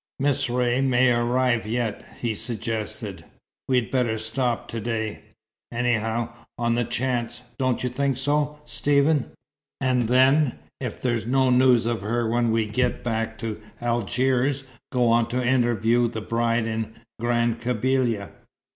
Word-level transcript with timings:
"Miss 0.19 0.49
Ray 0.49 0.81
may 0.81 1.11
arrive 1.11 1.67
yet," 1.67 2.03
he 2.19 2.33
suggested. 2.33 3.23
"We'd 3.67 3.91
better 3.91 4.17
stop 4.17 4.67
to 4.69 4.79
day, 4.81 5.21
anyhow, 5.71 6.29
on 6.57 6.73
the 6.73 6.85
chance; 6.85 7.43
don't 7.59 7.83
you 7.83 7.87
think 7.91 8.17
so, 8.17 8.59
Stephen? 8.65 9.29
and 9.79 10.07
then, 10.07 10.57
if 10.79 10.99
there's 11.03 11.27
no 11.27 11.51
news 11.51 11.85
of 11.85 12.01
her 12.01 12.27
when 12.27 12.49
we 12.49 12.65
get 12.65 13.03
back 13.03 13.37
to 13.45 13.61
Algiers, 13.79 14.63
go 14.91 15.07
on 15.09 15.29
to 15.29 15.45
interview 15.45 16.07
the 16.07 16.19
bride 16.19 16.65
in 16.65 16.95
Grand 17.19 17.59
Kabylia?" 17.61 18.31